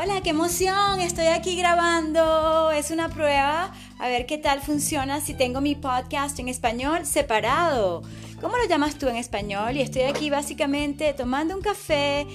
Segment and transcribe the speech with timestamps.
[0.00, 2.70] Hola, qué emoción, estoy aquí grabando.
[2.70, 8.02] Es una prueba a ver qué tal funciona si tengo mi podcast en español separado.
[8.40, 9.76] ¿Cómo lo llamas tú en español?
[9.76, 12.28] Y estoy aquí básicamente tomando un café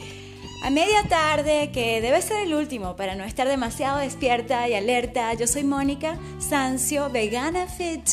[0.66, 5.34] a media tarde, que debe ser el último para no estar demasiado despierta y alerta.
[5.34, 8.04] Yo soy Mónica Sancio, vegana fit,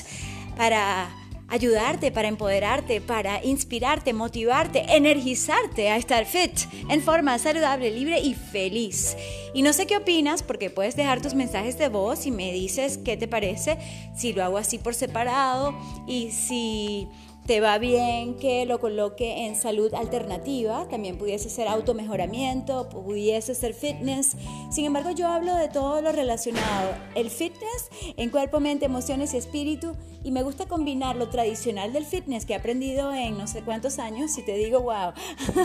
[0.57, 1.09] para
[1.51, 6.53] ayudarte, para empoderarte, para inspirarte, motivarte, energizarte a estar fit,
[6.89, 9.17] en forma saludable, libre y feliz.
[9.53, 12.99] Y no sé qué opinas porque puedes dejar tus mensajes de voz y me dices
[12.99, 13.79] qué te parece
[14.17, 15.75] si lo hago así por separado
[16.07, 17.09] y si
[17.47, 23.75] te va bien que lo coloque en salud alternativa, también pudiese ser automejoramiento, pudiese ser
[23.75, 24.37] fitness.
[24.71, 29.39] Sin embargo, yo hablo de todo lo relacionado, el fitness en cuerpo, mente, emociones y
[29.39, 33.63] espíritu, y me gusta combinar lo tradicional del fitness que he aprendido en no sé
[33.63, 35.13] cuántos años, y te digo, wow,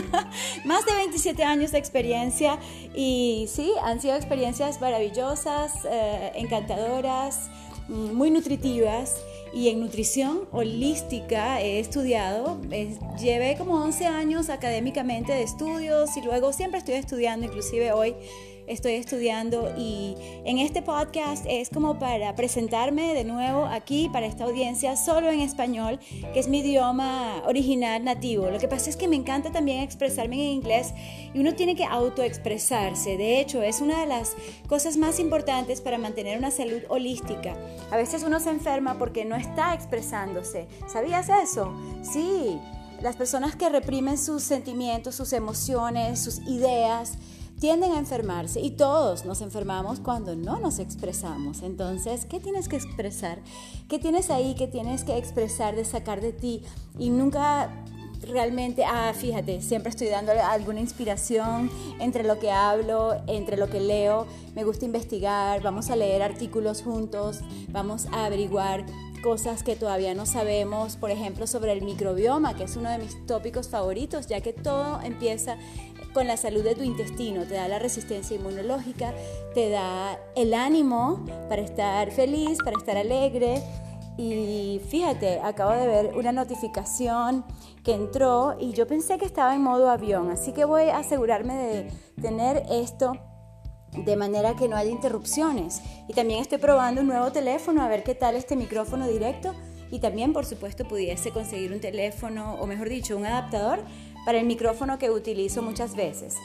[0.66, 2.58] más de 27 años de experiencia,
[2.96, 7.49] y sí, han sido experiencias maravillosas, eh, encantadoras,
[7.90, 9.18] mm, muy nutritivas
[9.56, 12.60] y en nutrición holística he estudiado,
[13.18, 18.16] llevé como 11 años académicamente de estudios y luego siempre estoy estudiando, inclusive hoy
[18.68, 24.46] estoy estudiando y en este podcast es como para presentarme de nuevo aquí para esta
[24.46, 25.99] audiencia solo en español,
[26.34, 28.49] que es mi idioma original nativo.
[28.49, 30.93] Lo que pasa es que me encanta también expresarme en inglés
[31.34, 33.18] y uno tiene que autoexpresarse.
[33.18, 34.36] De hecho, es una de las
[34.68, 37.55] cosas más importantes para mantener una salud holística.
[37.91, 40.68] A veces uno se enferma porque no está expresándose.
[40.88, 41.74] ¿Sabías eso?
[42.02, 42.60] Sí.
[43.02, 47.18] Las personas que reprimen sus sentimientos, sus emociones, sus ideas,
[47.60, 51.62] tienden a enfermarse y todos nos enfermamos cuando no nos expresamos.
[51.62, 53.40] Entonces, ¿qué tienes que expresar?
[53.88, 56.64] ¿Qué tienes ahí que tienes que expresar, de sacar de ti?
[57.00, 57.72] Y nunca
[58.22, 63.80] realmente, ah, fíjate, siempre estoy dando alguna inspiración entre lo que hablo, entre lo que
[63.80, 64.26] leo.
[64.56, 68.86] Me gusta investigar, vamos a leer artículos juntos, vamos a averiguar
[69.25, 73.25] cosas que todavía no sabemos, por ejemplo, sobre el microbioma, que es uno de mis
[73.25, 75.58] tópicos favoritos, ya que todo empieza
[76.13, 79.16] con la salud de tu intestino, te da la resistencia inmunológica,
[79.56, 83.64] te da el ánimo para estar feliz, para estar alegre.
[84.16, 87.44] Y fíjate, acabo de ver una notificación
[87.84, 91.56] que entró y yo pensé que estaba en modo avión, así que voy a asegurarme
[91.56, 91.91] de
[92.22, 93.14] tener esto
[94.04, 95.82] de manera que no haya interrupciones.
[96.08, 99.54] Y también estoy probando un nuevo teléfono a ver qué tal este micrófono directo
[99.92, 103.80] y también por supuesto pudiese conseguir un teléfono o mejor dicho un adaptador
[104.26, 106.36] para el micrófono que utilizo muchas veces.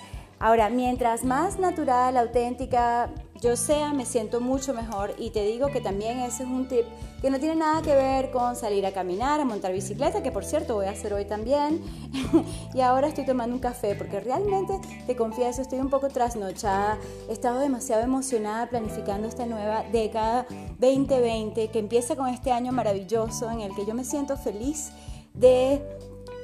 [0.43, 3.11] Ahora, mientras más natural, auténtica
[3.43, 6.85] yo sea, me siento mucho mejor y te digo que también ese es un tip
[7.21, 10.45] que no tiene nada que ver con salir a caminar, a montar bicicleta, que por
[10.45, 11.83] cierto voy a hacer hoy también.
[12.75, 16.99] y ahora estoy tomando un café porque realmente, te confieso, estoy un poco trasnochada.
[17.29, 20.47] He estado demasiado emocionada planificando esta nueva década
[20.79, 24.91] 2020 que empieza con este año maravilloso en el que yo me siento feliz
[25.35, 25.83] de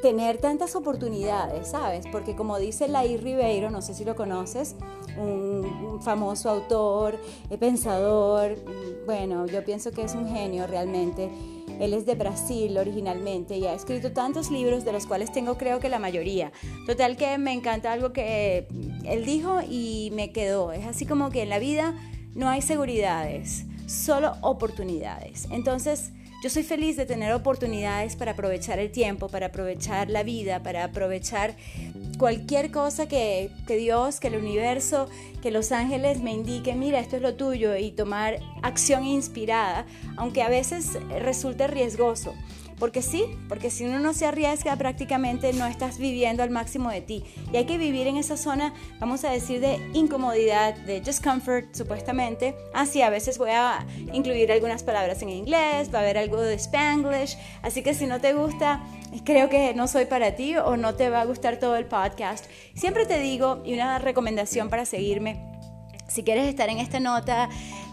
[0.06, 2.06] tener tantas oportunidades, ¿sabes?
[2.12, 4.77] Porque como dice Lai Ribeiro, no sé si lo conoces,
[5.19, 7.19] un, famoso autor,
[7.50, 8.55] eh, pensador,
[9.05, 11.28] bueno, yo pienso que es un genio realmente.
[11.81, 15.81] Él es de Brasil originalmente y ha escrito tantos libros de los cuales tengo creo
[15.81, 16.53] que la mayoría.
[16.87, 18.69] Total que me encanta algo que
[19.05, 20.71] él dijo y me quedó.
[20.71, 21.97] Es así como que en la vida
[22.37, 25.49] no hay seguridades, solo oportunidades.
[25.50, 26.12] Entonces,
[26.46, 30.84] yo soy feliz de tener oportunidades para aprovechar el tiempo, para aprovechar la vida, para
[30.84, 31.56] aprovechar
[32.18, 35.08] cualquier cosa que, Dios, que el universo,
[35.42, 39.86] que los ángeles me indiquen, mira, esto es lo tuyo y tomar acción inspirada,
[40.16, 42.32] aunque a veces resulte riesgoso.
[42.78, 47.00] Porque sí, porque si uno no se arriesga prácticamente no estás viviendo al máximo de
[47.00, 47.25] ti.
[47.53, 52.54] Y hay que vivir en esa zona, vamos a decir, de incomodidad, de discomfort, supuestamente.
[52.75, 56.41] Así, ah, a veces voy a incluir algunas palabras en inglés, va a haber algo
[56.41, 57.38] de spanglish.
[57.62, 58.84] Así que si no te gusta,
[59.25, 62.44] creo que no soy para ti o no te va a gustar todo el podcast.
[62.75, 65.56] Siempre te digo, y una recomendación para seguirme,
[66.08, 67.49] si quieres estar en esta nota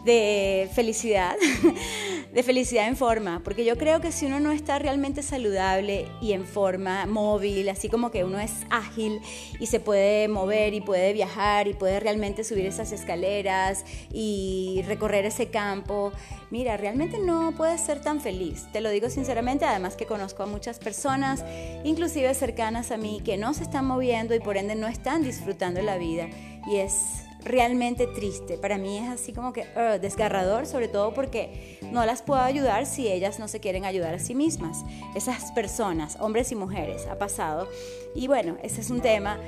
[0.05, 1.35] de felicidad,
[2.33, 6.33] de felicidad en forma, porque yo creo que si uno no está realmente saludable y
[6.33, 9.21] en forma móvil, así como que uno es ágil
[9.59, 15.25] y se puede mover y puede viajar y puede realmente subir esas escaleras y recorrer
[15.25, 16.11] ese campo,
[16.49, 18.65] mira, realmente no puedes ser tan feliz.
[18.73, 21.45] Te lo digo sinceramente, además que conozco a muchas personas,
[21.83, 25.83] inclusive cercanas a mí, que no se están moviendo y por ende no están disfrutando
[25.83, 26.29] la vida.
[26.65, 28.57] Y es realmente triste.
[28.57, 32.85] Para mí es así como que uh, desgarrador, sobre todo porque no las puedo ayudar
[32.85, 34.83] si ellas no se quieren ayudar a sí mismas.
[35.15, 37.67] Esas personas, hombres y mujeres, ha pasado.
[38.15, 39.39] Y bueno, ese es un tema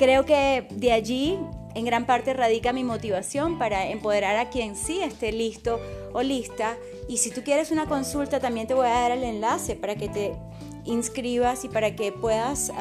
[0.00, 1.38] creo que de allí
[1.74, 5.78] en gran parte radica mi motivación para empoderar a quien sí esté listo
[6.14, 6.78] o lista.
[7.06, 10.08] Y si tú quieres una consulta, también te voy a dar el enlace para que
[10.08, 10.32] te
[10.84, 12.72] inscribas y para que puedas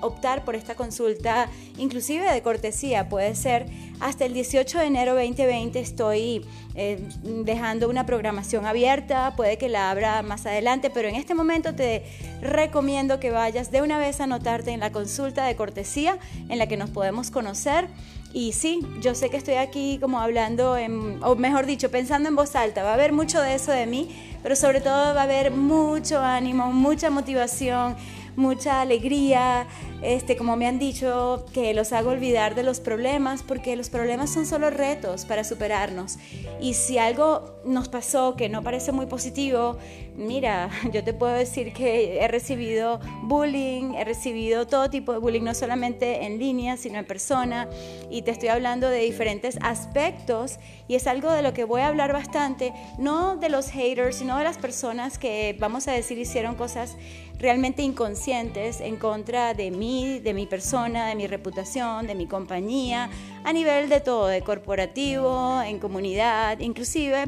[0.00, 1.48] optar por esta consulta,
[1.78, 3.08] inclusive de cortesía.
[3.08, 3.66] Puede ser
[4.00, 9.90] hasta el 18 de enero 2020 estoy eh, dejando una programación abierta, puede que la
[9.90, 12.04] abra más adelante, pero en este momento te
[12.40, 16.18] recomiendo que vayas de una vez a anotarte en la consulta de cortesía
[16.48, 17.88] en la que nos podemos conocer.
[18.34, 20.76] Y sí, yo sé que estoy aquí como hablando,
[21.22, 22.82] o mejor dicho, pensando en voz alta.
[22.82, 24.08] Va a haber mucho de eso de mí,
[24.42, 27.94] pero sobre todo va a haber mucho ánimo, mucha motivación,
[28.34, 29.68] mucha alegría,
[30.02, 34.30] este, como me han dicho, que los hago olvidar de los problemas, porque los problemas
[34.30, 36.18] son solo retos para superarnos.
[36.60, 39.78] Y si algo nos pasó que no parece muy positivo,
[40.16, 45.42] mira, yo te puedo decir que he recibido bullying, he recibido todo tipo de bullying,
[45.42, 47.68] no solamente en línea, sino en persona,
[48.10, 50.58] y te estoy hablando de diferentes aspectos,
[50.88, 54.38] y es algo de lo que voy a hablar bastante, no de los haters, sino
[54.38, 56.96] de las personas que, vamos a decir, hicieron cosas
[57.38, 63.10] realmente inconscientes en contra de mí, de mi persona, de mi reputación, de mi compañía,
[63.44, 67.26] a nivel de todo, de corporativo, en comunidad, inclusive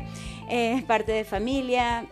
[0.48, 2.06] es parte de familia,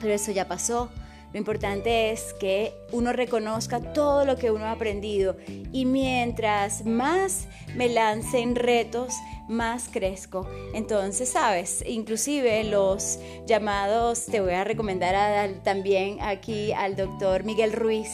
[0.00, 0.90] pero eso ya pasó.
[1.32, 5.36] Lo importante es que uno reconozca todo lo que uno ha aprendido
[5.72, 9.14] y mientras más me lancen retos,
[9.48, 10.48] más crezco.
[10.74, 18.10] Entonces, sabes, inclusive los llamados, te voy a recomendar también aquí al doctor Miguel Ruiz,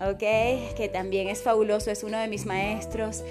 [0.00, 0.18] ¿ok?
[0.76, 3.22] Que también es fabuloso, es uno de mis maestros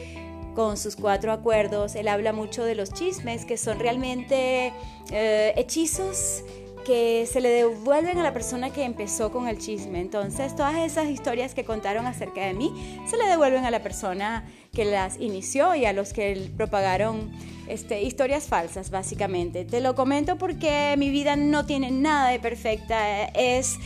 [0.56, 1.96] con sus cuatro acuerdos.
[1.96, 4.74] Él habla mucho de los chismes, que son realmente
[5.12, 6.44] eh, hechizos
[6.90, 10.02] que se le devuelven a la persona que empezó con el chisme.
[10.02, 14.44] Entonces, todas esas historias que contaron acerca de mí se le devuelven a la persona
[14.74, 17.32] que las inició y a los que propagaron
[17.68, 19.66] este, historias falsas, básicamente.
[19.66, 23.26] Te lo comento porque mi vida no tiene nada de perfecta.
[23.36, 23.78] Es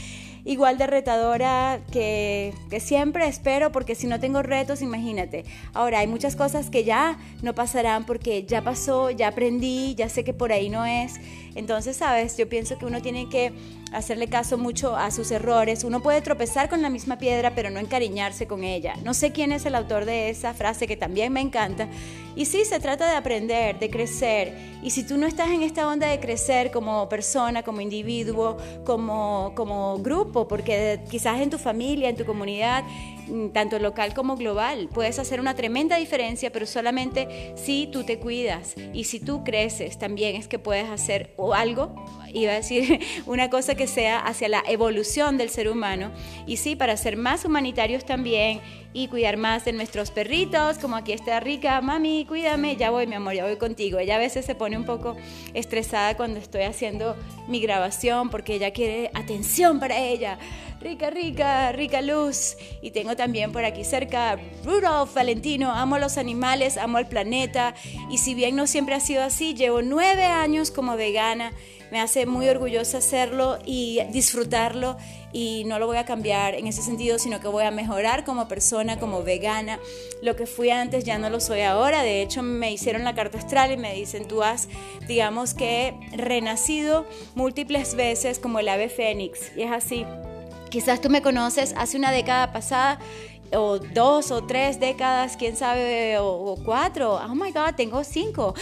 [0.46, 5.44] igual de retadora que, que, siempre espero, porque si no tengo retos, imagínate.
[5.74, 10.24] Ahora, hay muchas cosas que ya no pasarán porque ya pasó, ya aprendí, ya sé
[10.24, 11.16] que por ahí no es.
[11.56, 13.54] Entonces, sabes, yo pienso que uno tiene que
[13.92, 15.84] hacerle caso mucho a sus errores.
[15.84, 18.96] Uno puede tropezar con la misma piedra, pero no encariñarse con ella.
[19.04, 21.88] No sé quién es el autor de esa frase que también me encanta.
[22.36, 24.58] Y sí, se trata de aprender, de crecer.
[24.82, 29.54] Y si tú no estás en esta onda de crecer como persona, como individuo, como,
[29.56, 32.84] como grupo, porque quizás en tu familia, en tu comunidad,
[33.54, 38.76] tanto local como global, puedes hacer una tremenda diferencia, pero solamente si tú te cuidas
[38.94, 41.96] y si tú creces, también es que puedes hacer algo
[42.34, 46.12] iba a decir una cosa que sea hacia la evolución del ser humano
[46.46, 48.60] y sí, para ser más humanitarios también
[48.94, 53.16] y cuidar más de nuestros perritos, como aquí está Rica, mami, cuídame, ya voy, mi
[53.16, 53.98] amor, ya voy contigo.
[53.98, 55.16] Ella a veces se pone un poco
[55.56, 57.16] estresada cuando estoy haciendo
[57.48, 60.38] mi grabación porque ella quiere atención para ella.
[60.84, 62.58] Rica, rica, rica luz.
[62.82, 67.74] Y tengo también por aquí cerca Rudolf Valentino, amo los animales, amo el planeta.
[68.10, 71.54] Y si bien no siempre ha sido así, llevo nueve años como vegana
[71.94, 74.98] me hace muy orgullosa hacerlo y disfrutarlo
[75.32, 78.48] y no lo voy a cambiar en ese sentido, sino que voy a mejorar como
[78.48, 79.78] persona, como vegana.
[80.24, 82.02] Lo que fui antes ya no lo soy ahora.
[82.02, 84.70] De hecho, me hicieron la carta astral y me dicen, tú has,
[85.08, 87.06] digamos que, renacido
[87.36, 89.56] múltiples veces como el ave fénix.
[89.56, 90.04] Y es así.
[90.74, 92.98] Quizás tú me conoces hace una década pasada
[93.52, 97.14] o dos o tres décadas, quién sabe, o, cuatro.
[97.14, 98.56] Oh my God, tengo cinco.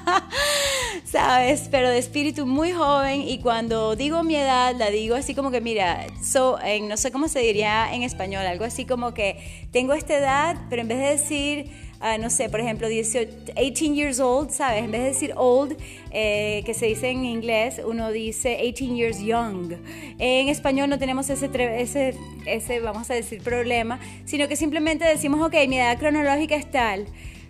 [1.06, 1.68] ¿Sabes?
[1.70, 5.62] Pero de espíritu muy joven y cuando digo mi edad, la digo así como que,
[5.62, 10.18] mira, so, no sé cómo se diría en español, algo así como que tengo esta
[10.18, 14.50] edad, pero en vez de decir Ah, no sé, por ejemplo, 18, 18 years old,
[14.50, 14.84] ¿sabes?
[14.84, 15.74] En vez de decir old,
[16.10, 19.72] eh, que se dice en inglés, uno dice 18 years young.
[20.18, 21.48] En español no tenemos ese,
[21.80, 26.70] ese, ese, vamos a decir, problema, sino que simplemente decimos, ok, mi edad cronológica es
[26.70, 27.06] tal,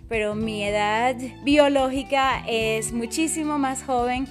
[0.07, 4.25] pero mi edad biológica es muchísimo más joven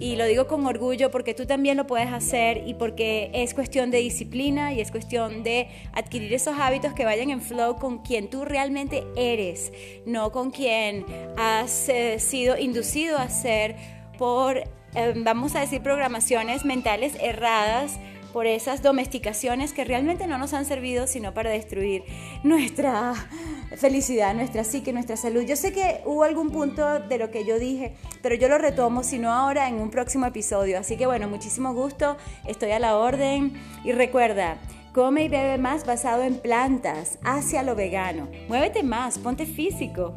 [0.00, 3.90] y lo digo con orgullo porque tú también lo puedes hacer y porque es cuestión
[3.90, 8.30] de disciplina y es cuestión de adquirir esos hábitos que vayan en flow con quien
[8.30, 9.72] tú realmente eres,
[10.06, 11.04] no con quien
[11.36, 13.76] has eh, sido inducido a ser
[14.16, 18.00] por, eh, vamos a decir, programaciones mentales erradas
[18.32, 22.04] por esas domesticaciones que realmente no nos han servido sino para destruir
[22.42, 23.14] nuestra
[23.76, 25.42] felicidad, nuestra psique, nuestra salud.
[25.42, 29.02] Yo sé que hubo algún punto de lo que yo dije, pero yo lo retomo,
[29.02, 30.78] sino ahora en un próximo episodio.
[30.78, 33.52] Así que bueno, muchísimo gusto, estoy a la orden
[33.84, 34.58] y recuerda,
[34.92, 38.28] Come y bebe más basado en plantas, hacia lo vegano.
[38.48, 40.14] Muévete más, ponte físico.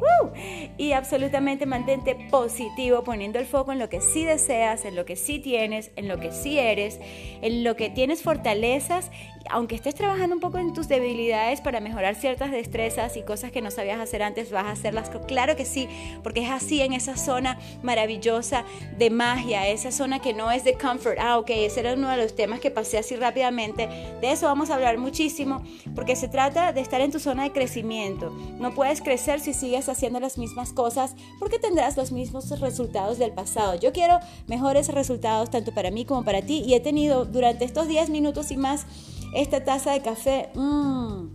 [0.76, 5.14] Y absolutamente mantente positivo, poniendo el foco en lo que sí deseas, en lo que
[5.14, 6.98] sí tienes, en lo que sí eres,
[7.40, 9.10] en lo que tienes fortalezas
[9.50, 13.60] aunque estés trabajando un poco en tus debilidades para mejorar ciertas destrezas y cosas que
[13.60, 15.10] no sabías hacer antes, vas a hacerlas.
[15.26, 15.88] Claro que sí,
[16.22, 18.64] porque es así en esa zona maravillosa
[18.96, 21.18] de magia, esa zona que no es de comfort.
[21.20, 23.88] Ah, ok, ese era uno de los temas que pasé así rápidamente.
[24.20, 25.62] De eso vamos a hablar muchísimo,
[25.94, 28.30] porque se trata de estar en tu zona de crecimiento.
[28.58, 33.32] No puedes crecer si sigues haciendo las mismas cosas, porque tendrás los mismos resultados del
[33.32, 33.74] pasado.
[33.76, 37.88] Yo quiero mejores resultados tanto para mí como para ti y he tenido durante estos
[37.88, 38.86] 10 minutos y más
[39.34, 41.26] esta taza de café, mmm,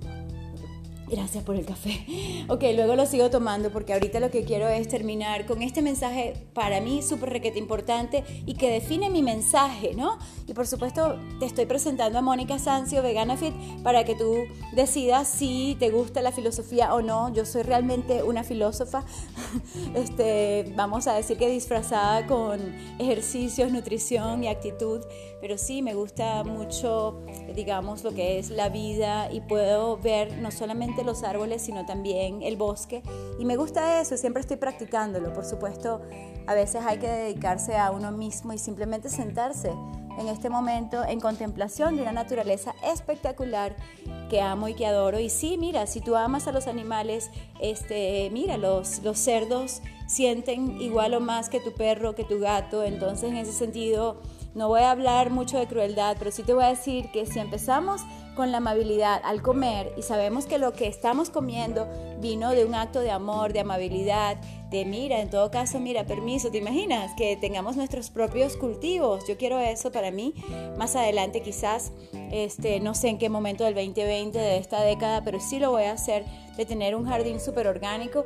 [1.09, 2.05] Gracias por el café.
[2.49, 6.33] Ok, luego lo sigo tomando porque ahorita lo que quiero es terminar con este mensaje
[6.55, 10.17] para mí súper requete importante y que define mi mensaje, ¿no?
[10.47, 14.33] Y por supuesto te estoy presentando a Mónica Sancio, Vegana Fit, para que tú
[14.73, 17.31] decidas si te gusta la filosofía o no.
[17.31, 19.05] Yo soy realmente una filósofa,
[19.95, 22.59] este, vamos a decir que disfrazada con
[22.97, 25.01] ejercicios, nutrición y actitud,
[25.39, 27.21] pero sí me gusta mucho,
[27.55, 32.41] digamos, lo que es la vida y puedo ver no solamente los árboles, sino también
[32.41, 33.03] el bosque.
[33.39, 35.33] Y me gusta eso, siempre estoy practicándolo.
[35.33, 36.01] Por supuesto,
[36.47, 39.71] a veces hay que dedicarse a uno mismo y simplemente sentarse
[40.19, 43.75] en este momento en contemplación de una naturaleza espectacular
[44.29, 45.19] que amo y que adoro.
[45.19, 50.81] Y sí, mira, si tú amas a los animales, este, mira, los, los cerdos sienten
[50.81, 52.83] igual o más que tu perro, que tu gato.
[52.83, 54.21] Entonces, en ese sentido,
[54.55, 57.39] no voy a hablar mucho de crueldad, pero sí te voy a decir que si
[57.39, 58.01] empezamos
[58.35, 61.87] con la amabilidad al comer y sabemos que lo que estamos comiendo
[62.21, 64.37] vino de un acto de amor, de amabilidad,
[64.69, 67.11] de mira, en todo caso, mira, permiso, ¿te imaginas?
[67.17, 69.27] Que tengamos nuestros propios cultivos.
[69.27, 70.33] Yo quiero eso para mí
[70.77, 71.91] más adelante quizás,
[72.31, 75.83] este, no sé en qué momento del 2020 de esta década, pero sí lo voy
[75.83, 76.23] a hacer,
[76.55, 78.25] de tener un jardín súper orgánico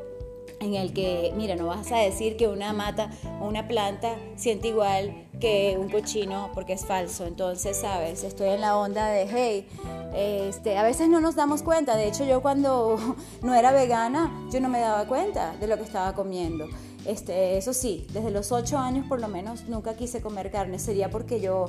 [0.63, 3.09] en el que, mira, no vas a decir que una mata
[3.41, 7.25] o una planta siente igual que un cochino porque es falso.
[7.25, 9.67] Entonces, sabes, estoy en la onda de, hey,
[10.15, 11.95] este, a veces no nos damos cuenta.
[11.95, 12.97] De hecho, yo cuando
[13.41, 16.67] no era vegana, yo no me daba cuenta de lo que estaba comiendo.
[17.05, 20.79] Este, eso sí, desde los ocho años por lo menos nunca quise comer carne.
[20.79, 21.65] Sería porque yo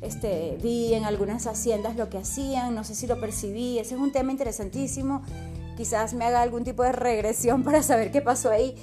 [0.00, 3.78] este, vi en algunas haciendas lo que hacían, no sé si lo percibí.
[3.78, 5.22] Ese es un tema interesantísimo.
[5.76, 8.74] Quizás me haga algún tipo de regresión para saber qué pasó ahí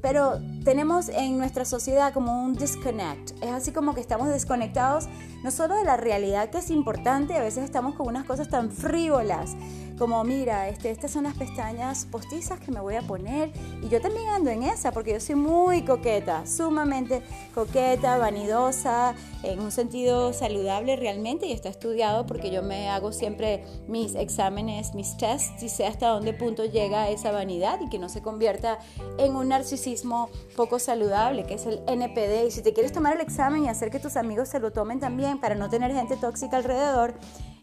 [0.00, 3.32] pero tenemos en nuestra sociedad como un disconnect.
[3.42, 5.08] Es así como que estamos desconectados
[5.42, 8.70] no solo de la realidad que es importante, a veces estamos con unas cosas tan
[8.70, 9.56] frívolas
[10.02, 14.00] como mira, este, estas son las pestañas postizas que me voy a poner y yo
[14.00, 17.22] también ando en esa porque yo soy muy coqueta, sumamente
[17.54, 23.64] coqueta, vanidosa, en un sentido saludable realmente y está estudiado porque yo me hago siempre
[23.86, 28.08] mis exámenes, mis tests y sé hasta dónde punto llega esa vanidad y que no
[28.08, 28.78] se convierta
[29.18, 32.46] en un narcisismo poco saludable, que es el NPD.
[32.48, 34.98] Y si te quieres tomar el examen y hacer que tus amigos se lo tomen
[34.98, 37.14] también para no tener gente tóxica alrededor,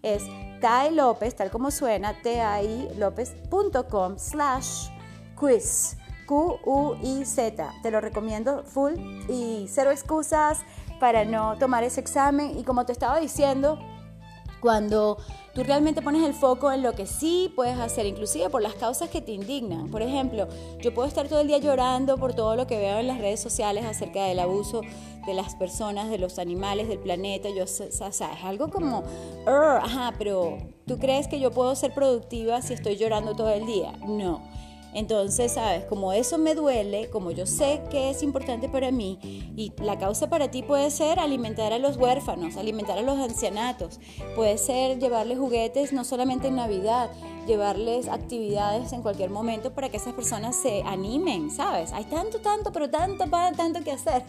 [0.02, 0.24] es
[0.62, 4.90] Tai López, tal como suena, tailopez.com slash
[5.36, 5.98] quiz.
[6.30, 7.74] Q-U-I-Z.
[7.82, 8.94] Te lo recomiendo full
[9.28, 10.60] y cero excusas
[11.00, 12.56] para no tomar ese examen.
[12.56, 13.80] Y como te estaba diciendo,
[14.62, 15.18] cuando
[15.56, 19.10] tú realmente pones el foco en lo que sí puedes hacer, inclusive por las causas
[19.10, 19.90] que te indignan.
[19.90, 20.48] Por ejemplo,
[20.80, 23.40] yo puedo estar todo el día llorando por todo lo que veo en las redes
[23.40, 24.82] sociales acerca del abuso
[25.30, 27.50] de las personas, de los animales, del planeta.
[27.50, 29.04] Yo, o sea, es algo como,
[29.46, 33.94] ajá, pero ¿tú crees que yo puedo ser productiva si estoy llorando todo el día?
[34.06, 34.42] No.
[34.94, 39.20] Entonces, sabes, como eso me duele, como yo sé que es importante para mí
[39.56, 44.00] y la causa para ti puede ser alimentar a los huérfanos, alimentar a los ancianatos,
[44.36, 47.12] puede ser llevarles juguetes no solamente en Navidad,
[47.46, 51.94] llevarles actividades en cualquier momento para que esas personas se animen, ¿sabes?
[51.94, 54.24] Hay tanto, tanto, pero tanto, tanto que hacer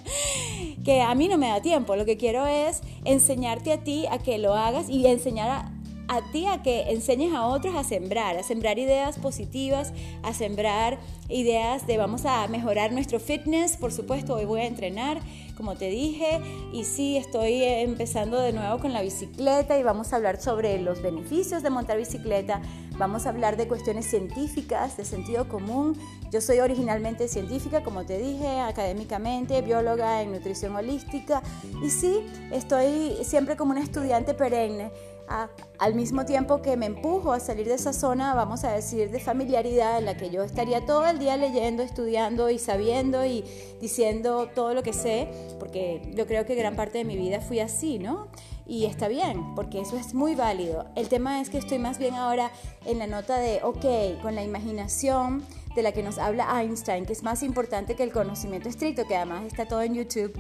[0.85, 1.97] que a mí no me da tiempo.
[1.97, 5.80] Lo que quiero es enseñarte a ti a que lo hagas y enseñar a
[6.11, 9.93] a ti a que enseñes a otros a sembrar, a sembrar ideas positivas,
[10.25, 10.99] a sembrar
[11.29, 15.21] ideas de vamos a mejorar nuestro fitness, por supuesto, hoy voy a entrenar,
[15.57, 16.41] como te dije,
[16.73, 21.01] y sí, estoy empezando de nuevo con la bicicleta y vamos a hablar sobre los
[21.01, 22.61] beneficios de montar bicicleta,
[22.99, 25.97] vamos a hablar de cuestiones científicas, de sentido común.
[26.33, 31.41] Yo soy originalmente científica, como te dije, académicamente, bióloga en nutrición holística,
[31.85, 34.91] y sí, estoy siempre como una estudiante perenne
[35.79, 39.21] al mismo tiempo que me empujo a salir de esa zona, vamos a decir, de
[39.21, 43.45] familiaridad en la que yo estaría todo el día leyendo, estudiando y sabiendo y
[43.81, 47.61] diciendo todo lo que sé, porque yo creo que gran parte de mi vida fui
[47.61, 48.29] así, ¿no?
[48.71, 50.87] y está bien, porque eso es muy válido.
[50.95, 52.53] El tema es que estoy más bien ahora
[52.85, 57.13] en la nota de, ok, con la imaginación de la que nos habla Einstein, que
[57.13, 60.33] es más importante que el conocimiento estricto, que además está todo en YouTube,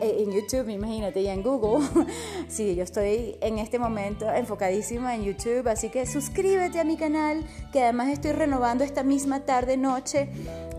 [0.00, 1.86] eh, en YouTube, imagínate, y en Google.
[2.48, 7.44] sí, yo estoy en este momento enfocadísima en YouTube, así que suscríbete a mi canal,
[7.72, 10.28] que además estoy renovando esta misma tarde, noche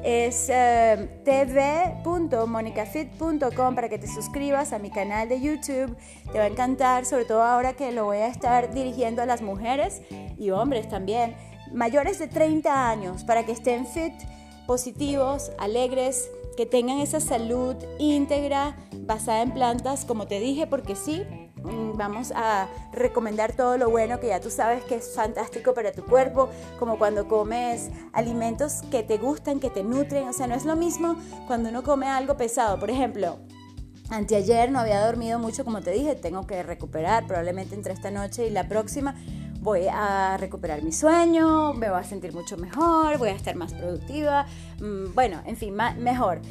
[0.04, 5.98] es eh, tv.monicafit.com para que te suscribas a mi canal de YouTube.
[6.32, 9.42] Te va a encantar, sobre todo ahora que lo voy a estar dirigiendo a las
[9.42, 10.02] mujeres
[10.38, 11.36] y hombres también,
[11.74, 14.14] mayores de 30 años, para que estén fit,
[14.68, 21.24] positivos, alegres, que tengan esa salud íntegra basada en plantas, como te dije, porque sí,
[21.64, 25.92] Mm, vamos a recomendar todo lo bueno que ya tú sabes que es fantástico para
[25.92, 30.56] tu cuerpo, como cuando comes alimentos que te gustan, que te nutren, o sea, no
[30.56, 33.40] es lo mismo cuando uno come algo pesado, por ejemplo.
[34.10, 38.48] Anteayer no había dormido mucho, como te dije, tengo que recuperar probablemente entre esta noche
[38.48, 39.16] y la próxima
[39.60, 43.74] voy a recuperar mi sueño, me voy a sentir mucho mejor, voy a estar más
[43.74, 44.46] productiva,
[44.80, 46.42] mm, bueno, en fin, mejor.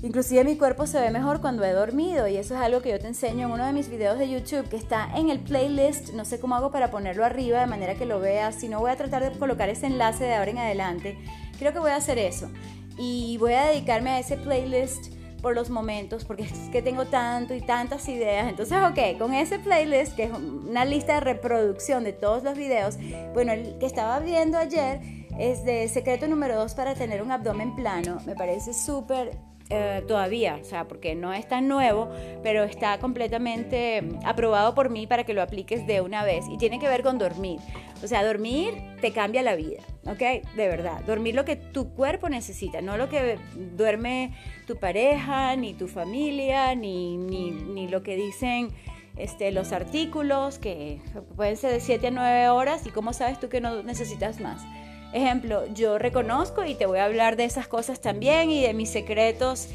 [0.00, 3.00] Inclusive mi cuerpo se ve mejor cuando he dormido y eso es algo que yo
[3.00, 6.10] te enseño en uno de mis videos de YouTube que está en el playlist.
[6.12, 8.54] No sé cómo hago para ponerlo arriba de manera que lo veas.
[8.54, 11.18] Si no voy a tratar de colocar ese enlace de ahora en adelante.
[11.58, 12.48] Creo que voy a hacer eso.
[12.96, 17.54] Y voy a dedicarme a ese playlist por los momentos porque es que tengo tanto
[17.54, 18.48] y tantas ideas.
[18.48, 22.98] Entonces, ok, con ese playlist que es una lista de reproducción de todos los videos,
[23.34, 25.00] bueno, el que estaba viendo ayer
[25.38, 28.18] es de secreto número 2 para tener un abdomen plano.
[28.26, 29.36] Me parece súper
[29.70, 32.10] eh, todavía, o sea, porque no es tan nuevo,
[32.42, 36.78] pero está completamente aprobado por mí para que lo apliques de una vez y tiene
[36.78, 37.60] que ver con dormir.
[38.02, 40.54] O sea, dormir te cambia la vida, ¿ok?
[40.56, 43.38] De verdad, dormir lo que tu cuerpo necesita, no lo que
[43.76, 44.32] duerme
[44.66, 48.70] tu pareja, ni tu familia, ni, ni, ni lo que dicen
[49.18, 51.00] este, los artículos, que
[51.36, 54.62] pueden ser de 7 a 9 horas y cómo sabes tú que no necesitas más.
[55.12, 58.90] Ejemplo, yo reconozco y te voy a hablar de esas cosas también y de mis
[58.90, 59.68] secretos.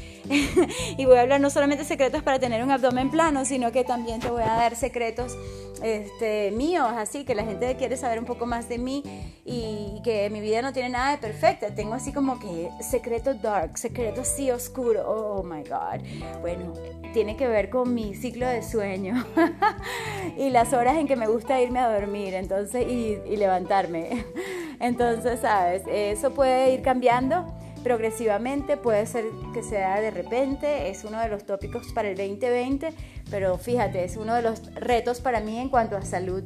[0.96, 4.20] y voy a hablar no solamente secretos para tener un abdomen plano, sino que también
[4.20, 5.36] te voy a dar secretos
[5.82, 9.02] este, míos, así que la gente quiere saber un poco más de mí
[9.44, 11.74] y que mi vida no tiene nada de perfecta.
[11.74, 15.02] Tengo así como que secreto dark, secreto así oscuro.
[15.06, 16.00] Oh my God.
[16.40, 16.72] Bueno,
[17.12, 19.26] tiene que ver con mi ciclo de sueño
[20.38, 24.24] y las horas en que me gusta irme a dormir entonces y, y levantarme.
[24.80, 27.46] Entonces, sabes, eso puede ir cambiando
[27.84, 32.92] progresivamente, puede ser que sea de repente, es uno de los tópicos para el 2020,
[33.30, 36.42] pero fíjate, es uno de los retos para mí en cuanto a salud.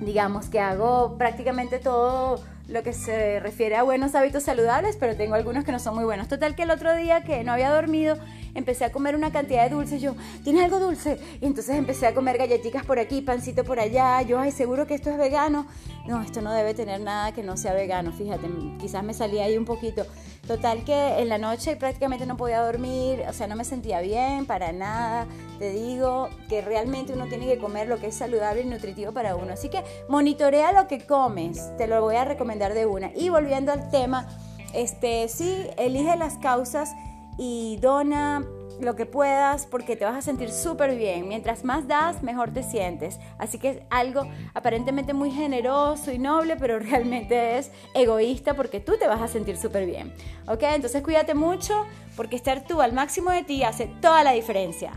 [0.00, 5.34] Digamos que hago prácticamente todo lo que se refiere a buenos hábitos saludables, pero tengo
[5.34, 6.28] algunos que no son muy buenos.
[6.28, 8.16] Total que el otro día que no había dormido,
[8.54, 10.00] empecé a comer una cantidad de dulces.
[10.00, 11.18] Yo, ¿tienes algo dulce?
[11.40, 14.22] Y entonces empecé a comer galletitas por aquí, pancito por allá.
[14.22, 15.66] Yo, ay, seguro que esto es vegano.
[16.06, 18.12] No, esto no debe tener nada que no sea vegano.
[18.12, 20.04] Fíjate, quizás me salía ahí un poquito.
[20.46, 24.44] Total que en la noche prácticamente no podía dormir, o sea, no me sentía bien
[24.44, 25.26] para nada.
[25.58, 29.36] Te digo que realmente uno tiene que comer lo que es saludable y nutritivo para
[29.36, 29.54] uno.
[29.54, 33.10] Así que monitorea lo que comes, te lo voy a recomendar de una.
[33.14, 34.28] Y volviendo al tema,
[34.74, 36.92] este, sí, elige las causas
[37.38, 38.44] y dona
[38.80, 41.28] lo que puedas porque te vas a sentir súper bien.
[41.28, 43.18] Mientras más das, mejor te sientes.
[43.38, 48.96] Así que es algo aparentemente muy generoso y noble, pero realmente es egoísta porque tú
[48.98, 50.12] te vas a sentir súper bien.
[50.46, 50.62] ¿Ok?
[50.62, 51.74] Entonces cuídate mucho
[52.16, 54.92] porque estar tú al máximo de ti hace toda la diferencia.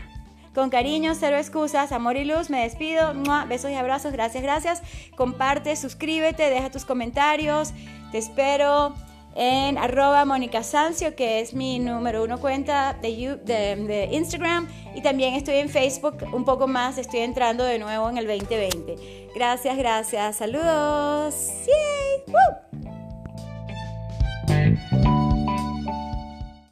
[0.54, 3.12] Con cariño, cero excusas, amor y luz, me despido.
[3.48, 4.82] Besos y abrazos, gracias, gracias.
[5.16, 7.72] Comparte, suscríbete, deja tus comentarios.
[8.10, 8.94] Te espero
[9.34, 14.68] en arroba Mónica Sancio, que es mi número uno cuenta de, de, Instagram.
[14.94, 19.30] Y también estoy en Facebook un poco más, estoy entrando de nuevo en el 2020.
[19.34, 21.34] Gracias, gracias, saludos.
[21.66, 23.07] ¡Yay!